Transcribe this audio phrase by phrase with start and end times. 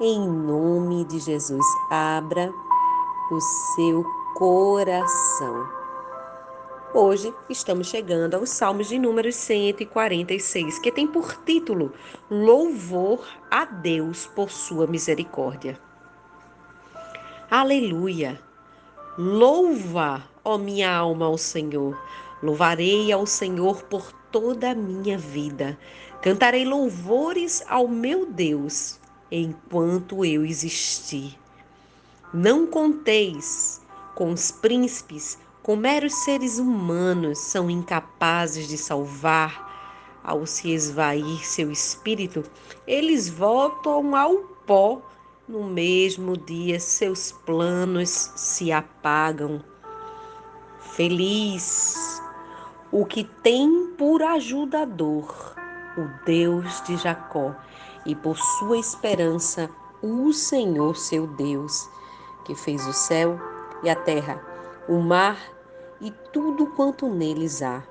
[0.00, 1.64] em nome de Jesus.
[1.90, 2.52] Abra
[3.30, 3.40] o
[3.74, 5.66] seu coração.
[6.94, 11.92] Hoje estamos chegando aos Salmos de número 146, que tem por título
[12.30, 15.78] Louvor a Deus por sua misericórdia.
[17.50, 18.40] Aleluia!
[19.18, 21.98] Louva, ó minha alma, ao Senhor.
[22.42, 25.78] Louvarei ao Senhor por toda a minha vida.
[26.20, 31.38] Cantarei louvores ao meu Deus enquanto eu existir.
[32.32, 33.80] Não conteis
[34.14, 39.64] com os príncipes, com meros seres humanos são incapazes de salvar.
[40.22, 42.42] Ao se esvair seu espírito,
[42.86, 45.00] eles voltam ao pó.
[45.48, 49.62] No mesmo dia, seus planos se apagam.
[50.80, 52.20] Feliz
[52.90, 55.54] o que tem por ajudador
[55.96, 57.54] o Deus de Jacó
[58.06, 59.68] e por sua esperança
[60.00, 61.88] o Senhor seu Deus,
[62.44, 63.38] que fez o céu
[63.82, 64.40] e a terra,
[64.88, 65.36] o mar
[66.00, 67.82] e tudo quanto neles há,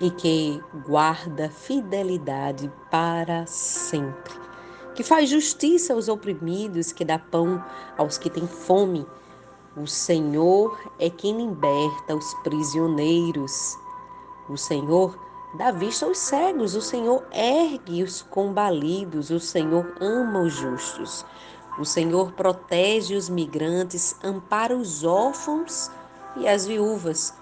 [0.00, 4.34] e que guarda fidelidade para sempre,
[4.94, 7.62] que faz justiça aos oprimidos, que dá pão
[7.98, 9.06] aos que têm fome.
[9.76, 13.76] O Senhor é quem liberta os prisioneiros.
[14.48, 15.18] O Senhor
[15.56, 21.24] dá vista aos cegos, o Senhor ergue os combalidos, o Senhor ama os justos.
[21.78, 25.90] O Senhor protege os migrantes, ampara os órfãos
[26.36, 27.34] e as viúvas,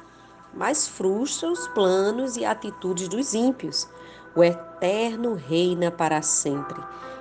[0.53, 3.89] mas frustra os planos e atitudes dos ímpios.
[4.35, 6.81] O Eterno reina para sempre.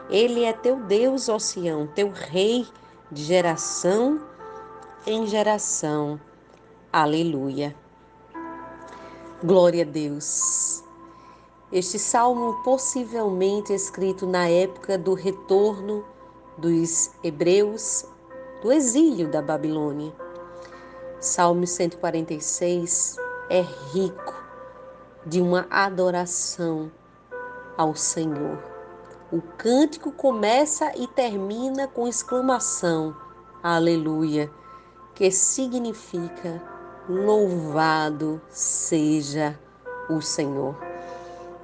[0.10, 2.68] Ele é teu Deus, Sião, teu Rei
[3.12, 4.22] de geração
[5.06, 6.20] em geração.
[6.92, 7.76] Aleluia.
[9.44, 10.83] Glória a Deus.
[11.74, 16.06] Este salmo, possivelmente escrito na época do retorno
[16.56, 18.06] dos hebreus
[18.62, 20.14] do exílio da Babilônia.
[21.20, 23.16] Salmo 146
[23.50, 23.62] é
[23.92, 24.36] rico
[25.26, 26.92] de uma adoração
[27.76, 28.60] ao Senhor.
[29.32, 33.16] O cântico começa e termina com exclamação:
[33.64, 34.52] Aleluia,
[35.16, 36.62] que significa
[37.10, 39.60] louvado seja
[40.08, 40.93] o Senhor.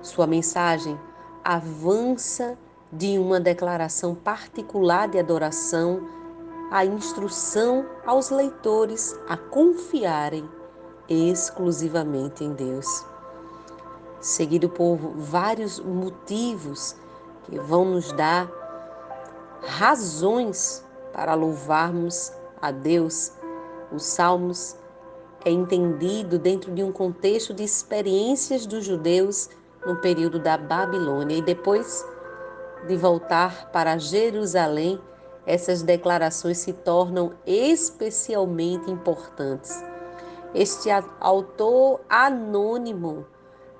[0.02, 1.00] Sua mensagem
[1.44, 2.58] avança
[2.92, 6.08] de uma declaração particular de adoração
[6.72, 10.50] à instrução aos leitores a confiarem
[11.08, 13.06] exclusivamente em Deus.
[14.22, 16.96] Seguido por vários motivos
[17.44, 18.50] que vão nos dar
[19.62, 22.32] razões para louvarmos
[22.62, 23.32] a Deus,
[23.92, 24.76] os Salmos
[25.44, 29.50] é entendido dentro de um contexto de experiências dos judeus
[29.90, 32.08] no período da Babilônia e depois
[32.88, 35.02] de voltar para Jerusalém,
[35.48, 39.84] essas declarações se tornam especialmente importantes.
[40.54, 40.90] Este
[41.20, 43.26] autor anônimo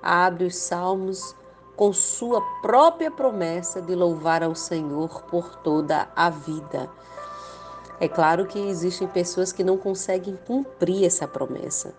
[0.02, 1.36] abre os salmos
[1.76, 6.90] com sua própria promessa de louvar ao Senhor por toda a vida.
[8.00, 11.94] É claro que existem pessoas que não conseguem cumprir essa promessa.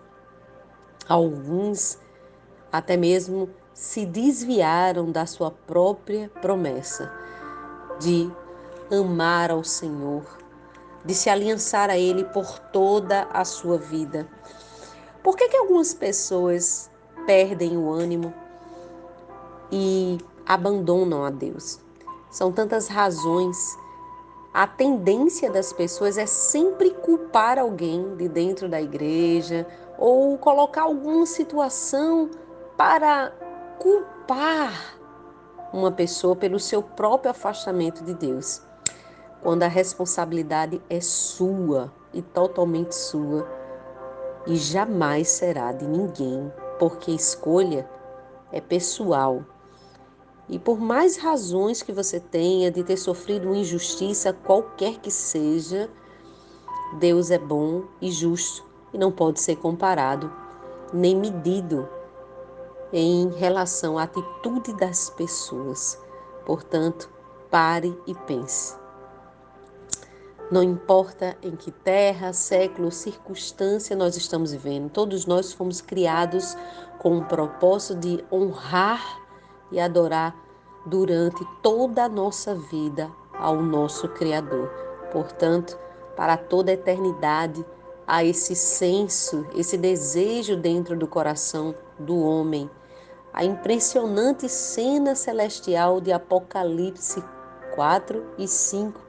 [1.08, 1.98] Alguns
[2.70, 7.12] até mesmo se desviaram da sua própria promessa
[7.98, 8.30] de
[8.90, 10.22] amar ao Senhor,
[11.04, 14.28] de se aliançar a Ele por toda a sua vida.
[15.22, 16.90] Por que, que algumas pessoas
[17.26, 18.32] perdem o ânimo
[19.70, 21.80] e abandonam a Deus?
[22.30, 23.56] São tantas razões.
[24.52, 29.66] A tendência das pessoas é sempre culpar alguém de dentro da igreja
[29.98, 32.30] ou colocar alguma situação
[32.76, 33.32] para
[33.82, 34.96] culpar
[35.72, 38.62] uma pessoa pelo seu próprio afastamento de Deus,
[39.42, 43.44] quando a responsabilidade é sua e totalmente sua
[44.46, 47.90] e jamais será de ninguém, porque escolha
[48.52, 49.44] é pessoal.
[50.48, 55.90] E por mais razões que você tenha de ter sofrido injustiça, qualquer que seja,
[57.00, 60.32] Deus é bom e justo e não pode ser comparado
[60.92, 61.88] nem medido
[62.92, 65.98] em relação à atitude das pessoas.
[66.44, 67.08] Portanto,
[67.50, 68.76] pare e pense.
[70.50, 76.54] Não importa em que terra, século, circunstância nós estamos vivendo, todos nós fomos criados
[76.98, 79.00] com o propósito de honrar
[79.70, 80.36] e adorar
[80.84, 84.68] durante toda a nossa vida ao nosso Criador.
[85.10, 85.78] Portanto,
[86.16, 87.64] para toda a eternidade,
[88.06, 92.70] há esse senso, esse desejo dentro do coração do homem.
[93.32, 97.24] A impressionante cena celestial de Apocalipse
[97.74, 99.00] 4 e 5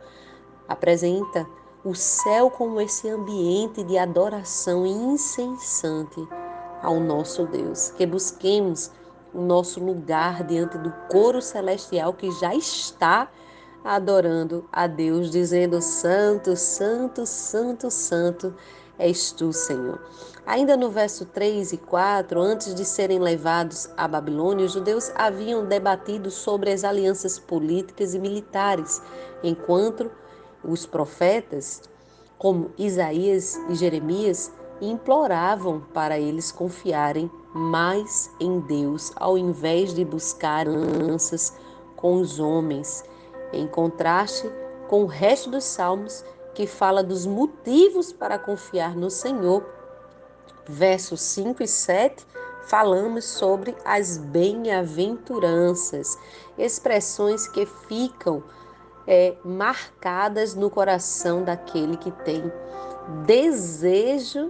[0.67, 1.45] apresenta
[1.83, 6.25] o céu como esse ambiente de adoração incessante
[6.81, 7.89] ao nosso Deus.
[7.89, 8.89] Que busquemos
[9.33, 13.29] o nosso lugar diante do coro celestial que já está
[13.83, 18.55] adorando a Deus, dizendo: Santo, Santo, Santo, Santo
[18.97, 19.99] és tu, Senhor.
[20.45, 25.65] Ainda no verso 3 e 4, antes de serem levados à Babilônia, os judeus haviam
[25.65, 29.01] debatido sobre as alianças políticas e militares,
[29.41, 30.11] enquanto
[30.63, 31.81] os profetas,
[32.37, 34.51] como Isaías e Jeremias,
[34.81, 41.53] imploravam para eles confiarem mais em Deus, ao invés de buscar alianças
[41.95, 43.03] com os homens,
[43.53, 44.49] em contraste
[44.89, 49.65] com o resto dos salmos que fala dos motivos para confiar no Senhor.
[50.67, 52.27] Versos 5 e 7
[52.67, 56.17] falamos sobre as bem-aventuranças,
[56.57, 58.43] expressões que ficam
[59.05, 62.49] é, marcadas no coração daquele que tem
[63.25, 64.49] desejo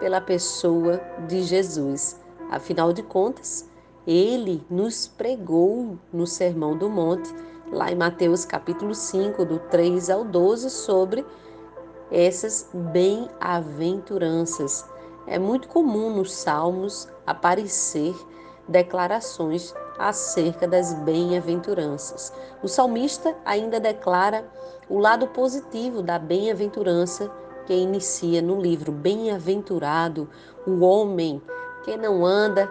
[0.00, 2.20] pela pessoa de Jesus.
[2.50, 3.70] Afinal de contas,
[4.06, 7.32] ele nos pregou no Sermão do Monte,
[7.72, 11.24] lá em Mateus capítulo 5, do 3 ao 12, sobre
[12.10, 14.84] essas bem-aventuranças.
[15.26, 18.14] É muito comum nos Salmos aparecer
[18.68, 22.32] declarações acerca das bem-aventuranças.
[22.62, 24.44] O salmista ainda declara
[24.88, 27.30] o lado positivo da bem-aventurança
[27.66, 30.28] que inicia no livro Bem-aventurado
[30.66, 31.40] o homem
[31.84, 32.68] que não anda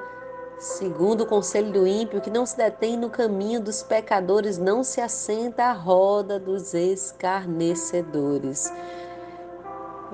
[0.61, 5.01] segundo o conselho do ímpio, que não se detém no caminho dos pecadores, não se
[5.01, 8.71] assenta à roda dos escarnecedores.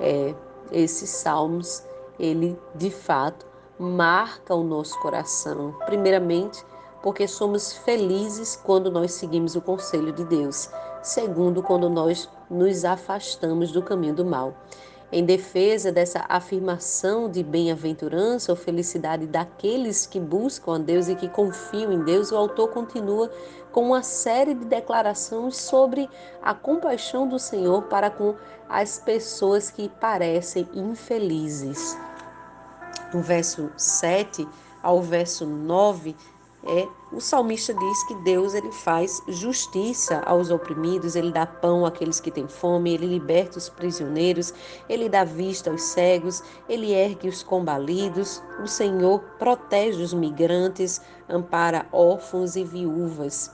[0.00, 0.34] É,
[0.72, 1.84] esses salmos,
[2.18, 3.46] ele de fato
[3.78, 5.76] marca o nosso coração.
[5.84, 6.64] Primeiramente,
[7.02, 10.70] porque somos felizes quando nós seguimos o conselho de Deus.
[11.02, 14.54] Segundo, quando nós nos afastamos do caminho do mal.
[15.10, 21.28] Em defesa dessa afirmação de bem-aventurança ou felicidade daqueles que buscam a Deus e que
[21.28, 23.30] confiam em Deus, o autor continua
[23.72, 26.10] com uma série de declarações sobre
[26.42, 28.34] a compaixão do Senhor para com
[28.68, 31.96] as pessoas que parecem infelizes.
[33.10, 34.46] Do verso 7
[34.82, 36.14] ao verso 9,
[36.64, 42.20] é o salmista diz que Deus ele faz justiça aos oprimidos, ele dá pão àqueles
[42.20, 44.52] que têm fome, ele liberta os prisioneiros,
[44.88, 51.86] ele dá vista aos cegos, ele ergue os combalidos, o Senhor protege os migrantes, ampara
[51.92, 53.50] órfãos e viúvas.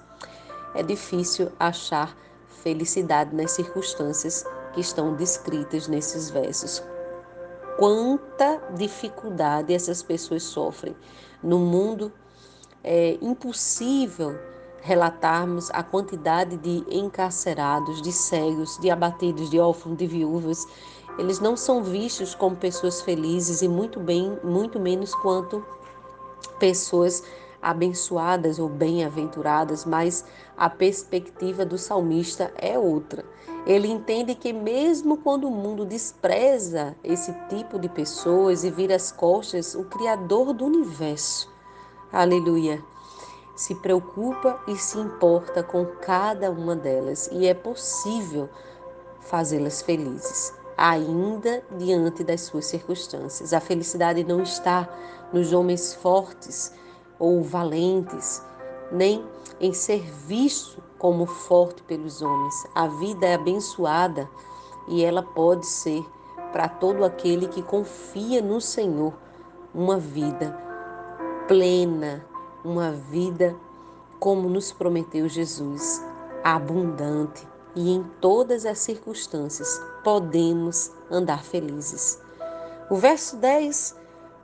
[0.74, 2.16] É difícil achar
[2.48, 6.82] felicidade nas circunstâncias que estão descritas nesses versos.
[7.78, 10.96] Quanta dificuldade essas pessoas sofrem
[11.42, 12.12] no mundo
[12.84, 14.38] é impossível
[14.82, 20.66] relatarmos a quantidade de encarcerados, de cegos, de abatidos, de órfãos, de viúvas.
[21.18, 25.64] Eles não são vistos como pessoas felizes e muito bem, muito menos quanto
[26.58, 27.22] pessoas
[27.62, 33.24] abençoadas ou bem-aventuradas, mas a perspectiva do salmista é outra.
[33.66, 39.10] Ele entende que mesmo quando o mundo despreza esse tipo de pessoas e vira as
[39.10, 41.53] costas, o criador do universo
[42.14, 42.82] aleluia,
[43.56, 48.48] se preocupa e se importa com cada uma delas e é possível
[49.20, 53.52] fazê-las felizes, ainda diante das suas circunstâncias.
[53.52, 54.88] A felicidade não está
[55.32, 56.72] nos homens fortes
[57.18, 58.42] ou valentes,
[58.92, 59.24] nem
[59.60, 62.54] em ser visto como forte pelos homens.
[62.74, 64.28] A vida é abençoada
[64.88, 66.04] e ela pode ser
[66.52, 69.12] para todo aquele que confia no Senhor
[69.74, 70.73] uma vida
[71.46, 72.24] plena,
[72.64, 73.54] uma vida
[74.18, 76.02] como nos prometeu Jesus,
[76.42, 77.46] abundante
[77.76, 82.18] e em todas as circunstâncias podemos andar felizes.
[82.88, 83.94] O verso 10: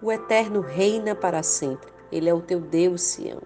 [0.02, 1.90] O Eterno reina para sempre.
[2.12, 3.40] Ele é o teu Deus, Sião.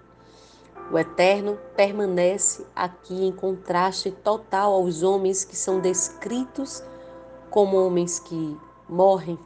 [0.91, 6.83] O Eterno permanece aqui em contraste total aos homens que são descritos
[7.51, 8.59] como homens que
[8.89, 9.39] morrem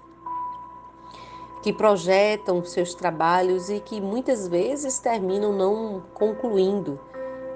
[1.63, 7.01] que projetam seus trabalhos e que muitas vezes terminam não concluindo,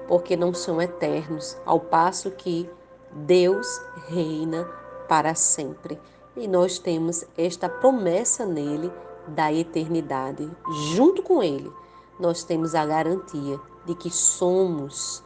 [0.07, 2.69] porque não são eternos, ao passo que
[3.11, 4.65] Deus reina
[5.07, 5.99] para sempre.
[6.35, 8.91] E nós temos esta promessa nele
[9.27, 10.49] da eternidade.
[10.93, 11.71] Junto com ele,
[12.19, 15.23] nós temos a garantia de que somos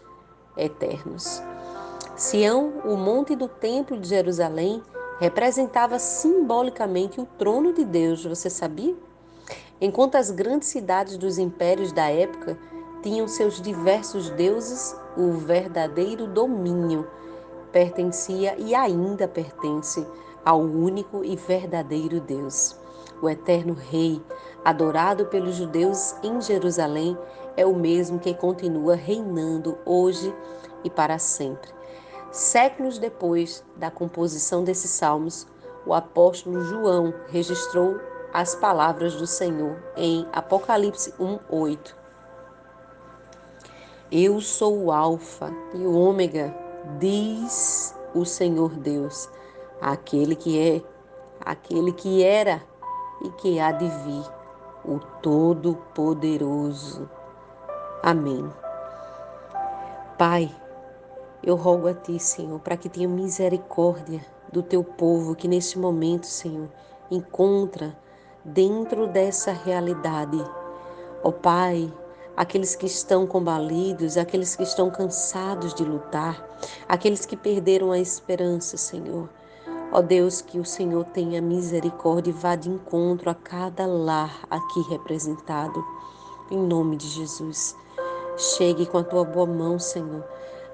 [0.56, 1.42] eternos.
[2.16, 4.82] Sião, o monte do Templo de Jerusalém,
[5.20, 8.96] representava simbolicamente o trono de Deus, você sabia?
[9.80, 12.58] Enquanto as grandes cidades dos impérios da época
[13.02, 17.08] tinham seus diversos deuses, o verdadeiro domínio
[17.72, 20.06] pertencia e ainda pertence
[20.44, 22.76] ao único e verdadeiro Deus.
[23.22, 24.22] O eterno Rei,
[24.64, 27.18] adorado pelos judeus em Jerusalém,
[27.56, 30.34] é o mesmo que continua reinando hoje
[30.84, 31.77] e para sempre.
[32.38, 35.48] Séculos depois da composição desses salmos,
[35.88, 38.00] o apóstolo João registrou
[38.32, 41.96] as palavras do Senhor em Apocalipse 1:8.
[44.12, 46.56] Eu sou o alfa e o ômega,
[47.00, 49.28] diz o Senhor Deus,
[49.82, 50.84] aquele que é,
[51.44, 52.62] aquele que era
[53.24, 54.26] e que há de vir,
[54.86, 57.10] o Todo-Poderoso.
[58.04, 58.48] Amém.
[60.20, 60.56] Pai,
[61.50, 64.20] eu rogo a Ti, Senhor, para que tenha misericórdia
[64.52, 66.68] do Teu povo que neste momento, Senhor,
[67.10, 67.98] encontra
[68.44, 70.38] dentro dessa realidade.
[71.24, 71.90] Ó Pai,
[72.36, 76.46] aqueles que estão combalidos, aqueles que estão cansados de lutar,
[76.86, 79.30] aqueles que perderam a esperança, Senhor.
[79.94, 84.82] Ó Deus, que o Senhor tenha misericórdia e vá de encontro a cada lar aqui
[84.90, 85.82] representado.
[86.52, 87.74] Em nome de Jesus.
[88.36, 90.26] Chegue com a tua boa mão, Senhor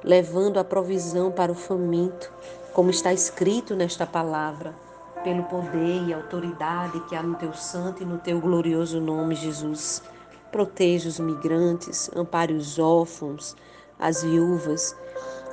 [0.03, 2.31] levando a provisão para o faminto,
[2.73, 4.75] como está escrito nesta palavra,
[5.23, 10.03] pelo poder e autoridade que há no teu santo e no teu glorioso nome, Jesus.
[10.51, 13.55] Proteja os migrantes, ampare os órfãos,
[13.97, 14.95] as viúvas,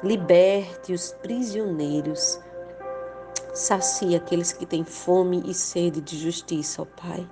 [0.03, 2.41] liberte os prisioneiros.
[3.55, 7.29] Sacia aqueles que têm fome e sede de justiça, ó Pai.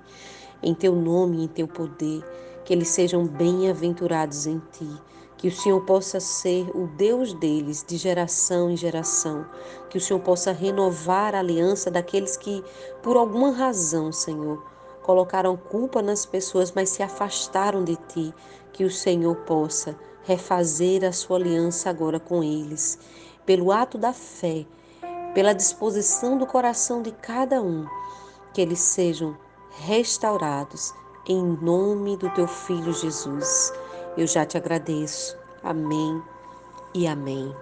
[0.63, 2.23] Em teu nome e em teu poder,
[2.65, 4.89] que eles sejam bem-aventurados em ti
[5.39, 9.47] que o Senhor possa ser o Deus deles de geração em geração,
[9.89, 12.63] que o Senhor possa renovar a aliança daqueles que,
[13.03, 14.63] por alguma razão, Senhor,
[15.01, 18.35] colocaram culpa nas pessoas, mas se afastaram de ti,
[18.73, 22.99] que o Senhor possa refazer a sua aliança agora com eles,
[23.47, 24.67] pelo ato da fé,
[25.35, 27.87] pela disposição do coração de cada um,
[28.53, 29.37] que eles sejam
[29.71, 30.93] restaurados.
[31.29, 33.73] Em nome do teu filho Jesus.
[34.19, 35.39] Eu já te agradeço.
[35.63, 36.21] Amém
[36.93, 37.55] e amém.